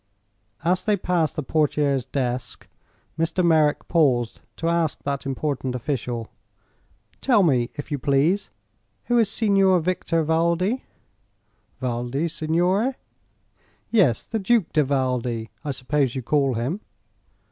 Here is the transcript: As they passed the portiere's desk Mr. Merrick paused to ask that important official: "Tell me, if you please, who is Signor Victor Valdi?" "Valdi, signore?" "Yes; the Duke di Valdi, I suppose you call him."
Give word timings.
As 0.63 0.83
they 0.83 0.97
passed 0.97 1.35
the 1.35 1.43
portiere's 1.43 2.07
desk 2.07 2.67
Mr. 3.19 3.45
Merrick 3.45 3.87
paused 3.87 4.41
to 4.55 4.67
ask 4.67 5.03
that 5.03 5.27
important 5.27 5.75
official: 5.75 6.27
"Tell 7.21 7.43
me, 7.43 7.69
if 7.75 7.91
you 7.91 7.99
please, 7.99 8.49
who 9.03 9.19
is 9.19 9.29
Signor 9.29 9.79
Victor 9.79 10.23
Valdi?" 10.23 10.81
"Valdi, 11.79 12.27
signore?" 12.27 12.95
"Yes; 13.91 14.23
the 14.23 14.39
Duke 14.39 14.73
di 14.73 14.81
Valdi, 14.81 15.51
I 15.63 15.69
suppose 15.69 16.15
you 16.15 16.23
call 16.23 16.55
him." 16.55 16.81